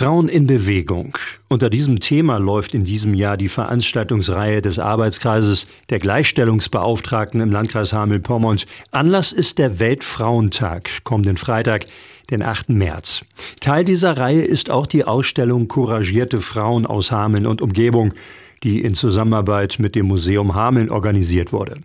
Frauen 0.00 0.30
in 0.30 0.46
Bewegung. 0.46 1.18
Unter 1.48 1.68
diesem 1.68 2.00
Thema 2.00 2.38
läuft 2.38 2.72
in 2.72 2.84
diesem 2.84 3.12
Jahr 3.12 3.36
die 3.36 3.48
Veranstaltungsreihe 3.48 4.62
des 4.62 4.78
Arbeitskreises 4.78 5.66
der 5.90 5.98
Gleichstellungsbeauftragten 5.98 7.42
im 7.42 7.52
Landkreis 7.52 7.92
Hameln-Pyrmont. 7.92 8.64
Anlass 8.92 9.34
ist 9.34 9.58
der 9.58 9.78
Weltfrauentag, 9.78 11.04
kommenden 11.04 11.36
Freitag, 11.36 11.84
den 12.30 12.42
8. 12.42 12.70
März. 12.70 13.26
Teil 13.60 13.84
dieser 13.84 14.16
Reihe 14.16 14.40
ist 14.40 14.70
auch 14.70 14.86
die 14.86 15.04
Ausstellung 15.04 15.68
Couragierte 15.68 16.40
Frauen 16.40 16.86
aus 16.86 17.12
Hameln 17.12 17.46
und 17.46 17.60
Umgebung, 17.60 18.14
die 18.62 18.80
in 18.80 18.94
Zusammenarbeit 18.94 19.76
mit 19.80 19.94
dem 19.94 20.06
Museum 20.06 20.54
Hameln 20.54 20.88
organisiert 20.88 21.52
wurde. 21.52 21.76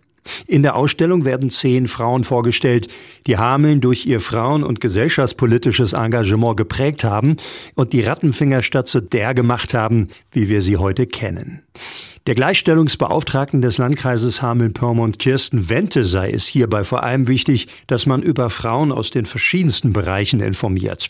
In 0.47 0.63
der 0.63 0.75
Ausstellung 0.75 1.25
werden 1.25 1.49
zehn 1.49 1.87
Frauen 1.87 2.23
vorgestellt, 2.23 2.87
die 3.27 3.37
Hameln 3.37 3.81
durch 3.81 4.05
ihr 4.05 4.19
Frauen- 4.19 4.63
und 4.63 4.81
gesellschaftspolitisches 4.81 5.93
Engagement 5.93 6.57
geprägt 6.57 7.03
haben 7.03 7.37
und 7.75 7.93
die 7.93 8.01
Rattenfingerstadt 8.01 8.87
zu 8.87 9.01
der 9.01 9.33
gemacht 9.33 9.73
haben, 9.73 10.07
wie 10.31 10.49
wir 10.49 10.61
sie 10.61 10.77
heute 10.77 11.07
kennen. 11.07 11.61
Der 12.27 12.33
Gleichstellungsbeauftragten 12.33 13.61
des 13.61 13.77
Landkreises 13.77 14.41
Hameln-Pyrmont 14.41 15.19
Kirsten 15.19 15.69
Wente 15.69 16.05
sei 16.05 16.31
es 16.31 16.47
hierbei 16.47 16.83
vor 16.83 17.03
allem 17.03 17.27
wichtig, 17.27 17.67
dass 17.85 18.07
man 18.07 18.23
über 18.23 18.49
Frauen 18.49 18.91
aus 18.91 19.11
den 19.11 19.25
verschiedensten 19.25 19.93
Bereichen 19.93 20.39
informiert. 20.39 21.09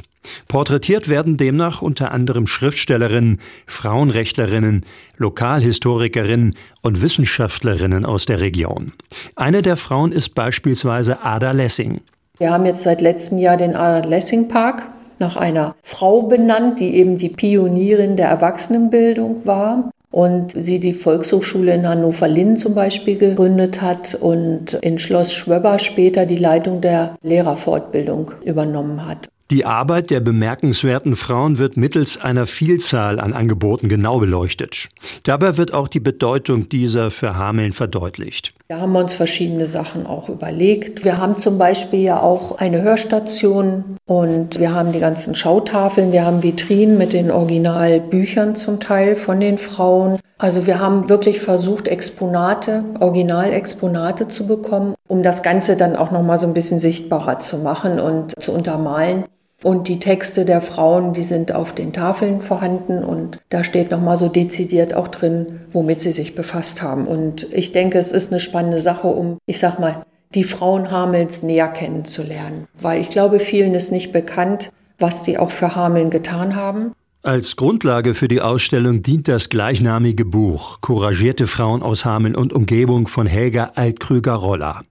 Porträtiert 0.50 1.08
werden 1.08 1.38
demnach 1.38 1.82
unter 1.82 2.12
anderem 2.12 2.48
Schriftstellerinnen, 2.48 3.40
Frauenrechtlerinnen, 3.66 4.86
Lokalhistorikerinnen 5.16 6.54
und 6.82 7.02
Wissenschaftlerinnen 7.02 8.04
aus 8.04 8.26
der 8.26 8.42
Region. 8.42 8.92
Eine 9.38 9.62
der 9.62 9.78
Frauen 9.78 10.12
ist 10.12 10.36
beispielsweise 10.36 11.24
Ada 11.24 11.52
Lessing. 11.52 12.02
Wir 12.40 12.52
haben 12.52 12.66
jetzt 12.66 12.84
seit 12.84 13.00
letztem 13.00 13.38
Jahr 13.38 13.56
den 13.56 13.78
Ada 13.78 14.06
Lessing 14.06 14.50
Park 14.50 14.90
nach 15.20 15.38
einer 15.38 15.76
Frau 15.82 16.24
benannt, 16.24 16.82
die 16.82 16.94
eben 16.94 17.18
die 17.18 17.30
Pionierin 17.30 18.18
der 18.18 18.28
Erwachsenenbildung 18.28 19.46
war 19.46 19.92
und 20.16 20.54
sie 20.56 20.80
die 20.80 20.94
Volkshochschule 20.94 21.74
in 21.74 21.90
Hannover-Linn 21.90 22.56
zum 22.56 22.74
Beispiel 22.74 23.18
gegründet 23.18 23.82
hat 23.82 24.16
und 24.16 24.74
in 24.76 24.98
Schloss 24.98 25.34
Schwöber 25.34 25.78
später 25.78 26.26
die 26.26 26.38
Leitung 26.38 26.80
der 26.80 27.18
Lehrerfortbildung 27.22 28.32
übernommen 28.46 29.06
hat. 29.06 29.28
Die 29.52 29.64
Arbeit 29.64 30.10
der 30.10 30.22
bemerkenswerten 30.22 31.16
Frauen 31.16 31.60
wird 31.60 31.78
mittels 31.78 32.20
einer 32.20 32.48
Vielzahl 32.48 33.20
an 33.20 33.34
Angeboten 33.34 33.90
genau 33.90 34.18
beleuchtet. 34.18 34.90
Dabei 35.22 35.58
wird 35.58 35.72
auch 35.72 35.88
die 35.88 36.00
Bedeutung 36.00 36.68
dieser 36.68 37.12
für 37.12 37.36
Hameln 37.36 37.72
verdeutlicht. 37.72 38.56
Da 38.70 38.80
haben 38.80 38.94
wir 38.94 39.02
uns 39.02 39.14
verschiedene 39.14 39.68
Sachen 39.68 40.08
auch 40.08 40.30
überlegt. 40.30 41.06
Wir 41.06 41.20
haben 41.20 41.38
zum 41.38 41.60
Beispiel 41.60 42.00
ja 42.00 42.20
auch 42.20 42.58
eine 42.58 42.82
Hörstation 42.82 43.98
und 44.08 44.60
wir 44.60 44.74
haben 44.74 44.92
die 44.94 45.00
ganzen 45.00 45.36
Schautafeln, 45.36 46.12
wir 46.12 46.26
haben 46.26 46.42
Vitrinen 46.42 46.98
mit 46.98 47.14
den 47.14 47.30
Originalbüchern 47.30 48.56
zum 48.56 48.80
Teil 48.80 49.16
von 49.16 49.40
den 49.40 49.60
Frauen. 49.60 50.18
Also 50.40 50.66
wir 50.66 50.80
haben 50.80 51.08
wirklich 51.08 51.40
versucht, 51.40 51.88
Exponate, 51.88 52.84
Originalexponate 53.00 54.28
zu 54.28 54.48
bekommen, 54.48 54.95
um 55.08 55.24
das 55.24 55.44
Ganze 55.44 55.78
dann 55.78 55.96
auch 55.96 56.12
nochmal 56.12 56.38
so 56.38 56.48
ein 56.48 56.54
bisschen 56.54 56.80
sichtbarer 56.80 57.40
zu 57.40 57.58
machen 57.58 58.00
und 58.00 58.42
zu 58.42 58.52
untermalen. 58.52 59.26
Und 59.64 59.88
die 59.88 60.00
Texte 60.00 60.46
der 60.46 60.62
Frauen, 60.62 61.14
die 61.14 61.24
sind 61.24 61.54
auf 61.54 61.74
den 61.74 61.94
Tafeln 61.94 62.42
vorhanden 62.42 63.04
und 63.04 63.40
da 63.50 63.64
steht 63.64 63.90
nochmal 63.90 64.18
so 64.18 64.28
dezidiert 64.28 64.94
auch 64.94 65.08
drin, 65.08 65.62
womit 65.72 66.02
sie 66.02 66.12
sich 66.12 66.36
befasst 66.36 66.82
haben. 66.82 67.08
Und 67.08 67.52
ich 67.52 67.72
denke, 67.72 67.98
es 67.98 68.12
ist 68.12 68.32
eine 68.32 68.40
spannende 68.40 68.82
Sache, 68.82 69.08
um, 69.08 69.38
ich 69.46 69.58
sag 69.58 69.80
mal, 69.80 70.06
die 70.36 70.44
Frauen 70.44 70.92
Hamels 70.92 71.42
näher 71.42 71.70
kennenzulernen. 71.70 72.68
Weil 72.80 73.02
ich 73.02 73.10
glaube, 73.10 73.40
vielen 73.40 73.74
ist 73.74 73.92
nicht 73.92 74.12
bekannt, 74.12 74.72
was 75.00 75.24
die 75.24 75.38
auch 75.38 75.52
für 75.52 75.76
Hameln 75.76 76.10
getan 76.10 76.56
haben. 76.56 76.92
Als 77.26 77.56
Grundlage 77.56 78.14
für 78.14 78.28
die 78.28 78.40
Ausstellung 78.40 79.02
dient 79.02 79.28
das 79.28 79.50
gleichnamige 79.50 80.26
Buch 80.26 80.78
Couragierte 80.82 81.48
Frauen 81.48 81.82
aus 81.82 82.06
Hameln 82.06 82.36
und 82.36 82.54
Umgebung 82.54 83.08
von 83.08 83.26
Helga 83.26 83.72
Altkrüger-Roller. 83.74 84.84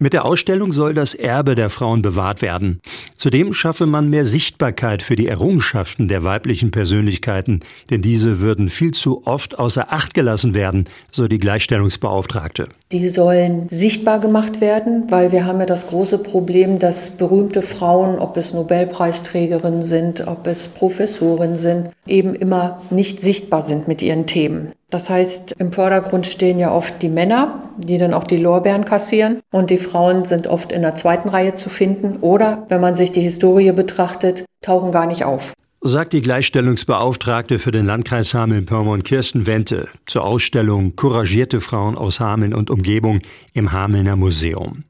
Mit 0.00 0.12
der 0.12 0.26
Ausstellung 0.26 0.70
soll 0.70 0.94
das 0.94 1.14
Erbe 1.14 1.56
der 1.56 1.70
Frauen 1.70 2.02
bewahrt 2.02 2.40
werden. 2.40 2.80
Zudem 3.16 3.52
schaffe 3.52 3.84
man 3.86 4.10
mehr 4.10 4.26
Sichtbarkeit 4.26 5.02
für 5.02 5.16
die 5.16 5.26
Errungenschaften 5.26 6.06
der 6.06 6.22
weiblichen 6.22 6.70
Persönlichkeiten, 6.70 7.60
denn 7.90 8.00
diese 8.00 8.38
würden 8.38 8.68
viel 8.68 8.92
zu 8.92 9.26
oft 9.26 9.58
außer 9.58 9.92
Acht 9.92 10.14
gelassen 10.14 10.54
werden, 10.54 10.84
so 11.10 11.26
die 11.26 11.38
Gleichstellungsbeauftragte. 11.38 12.68
Die 12.92 13.08
sollen 13.08 13.66
sichtbar 13.70 14.20
gemacht 14.20 14.60
werden, 14.60 15.10
weil 15.10 15.32
wir 15.32 15.46
haben 15.46 15.58
ja 15.58 15.66
das 15.66 15.88
große 15.88 16.18
Problem, 16.18 16.78
dass 16.78 17.10
berühmte 17.10 17.62
Frauen, 17.62 18.20
ob 18.20 18.36
es 18.36 18.54
Nobelpreisträgerinnen 18.54 19.82
sind, 19.82 20.28
ob 20.28 20.46
es 20.46 20.68
Professoren 20.68 21.56
sind, 21.56 21.77
eben 22.06 22.34
immer 22.34 22.82
nicht 22.90 23.20
sichtbar 23.20 23.62
sind 23.62 23.88
mit 23.88 24.02
ihren 24.02 24.26
Themen. 24.26 24.72
Das 24.90 25.10
heißt, 25.10 25.56
im 25.58 25.72
Vordergrund 25.72 26.26
stehen 26.26 26.58
ja 26.58 26.72
oft 26.72 27.02
die 27.02 27.10
Männer, 27.10 27.62
die 27.76 27.98
dann 27.98 28.14
auch 28.14 28.24
die 28.24 28.38
Lorbeeren 28.38 28.84
kassieren. 28.84 29.40
Und 29.50 29.70
die 29.70 29.78
Frauen 29.78 30.24
sind 30.24 30.46
oft 30.46 30.72
in 30.72 30.82
der 30.82 30.94
zweiten 30.94 31.28
Reihe 31.28 31.54
zu 31.54 31.68
finden. 31.68 32.16
Oder, 32.20 32.64
wenn 32.68 32.80
man 32.80 32.94
sich 32.94 33.12
die 33.12 33.20
Historie 33.20 33.72
betrachtet, 33.72 34.44
tauchen 34.62 34.92
gar 34.92 35.06
nicht 35.06 35.24
auf. 35.24 35.52
Sagt 35.80 36.12
die 36.12 36.22
Gleichstellungsbeauftragte 36.22 37.60
für 37.60 37.70
den 37.70 37.86
Landkreis 37.86 38.34
Hameln-Pyrmont 38.34 39.04
Kirsten 39.04 39.46
Wente 39.46 39.88
zur 40.06 40.24
Ausstellung 40.24 40.96
Couragierte 40.96 41.60
Frauen 41.60 41.96
aus 41.96 42.18
Hameln 42.18 42.52
und 42.52 42.68
Umgebung 42.68 43.20
im 43.52 43.70
Hamelner 43.70 44.16
Museum. 44.16 44.82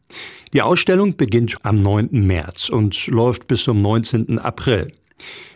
Die 0.54 0.62
Ausstellung 0.62 1.14
beginnt 1.16 1.58
am 1.62 1.76
9. 1.76 2.08
März 2.26 2.70
und 2.70 3.06
läuft 3.08 3.48
bis 3.48 3.64
zum 3.64 3.82
19. 3.82 4.38
April. 4.38 4.90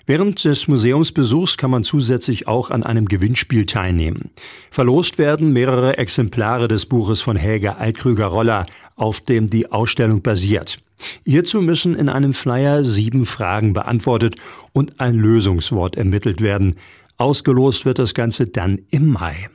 Während 0.06 0.44
des 0.44 0.66
Museumsbesuchs 0.66 1.56
kann 1.56 1.70
man 1.70 1.84
zusätzlich 1.84 2.48
auch 2.48 2.70
an 2.70 2.82
einem 2.82 3.06
Gewinnspiel 3.06 3.66
teilnehmen. 3.66 4.30
Verlost 4.70 5.18
werden 5.18 5.52
mehrere 5.52 5.98
Exemplare 5.98 6.68
des 6.68 6.86
Buches 6.86 7.20
von 7.20 7.36
Helga 7.36 7.74
Altkrüger-Roller, 7.74 8.66
auf 8.96 9.20
dem 9.20 9.48
die 9.48 9.70
Ausstellung 9.70 10.22
basiert. 10.22 10.78
Hierzu 11.24 11.60
müssen 11.60 11.94
in 11.94 12.08
einem 12.08 12.32
Flyer 12.32 12.84
sieben 12.84 13.26
Fragen 13.26 13.72
beantwortet 13.72 14.36
und 14.72 15.00
ein 15.00 15.16
Lösungswort 15.16 15.96
ermittelt 15.96 16.40
werden. 16.40 16.76
Ausgelost 17.18 17.84
wird 17.84 17.98
das 17.98 18.14
Ganze 18.14 18.46
dann 18.46 18.78
im 18.90 19.08
Mai. 19.08 19.48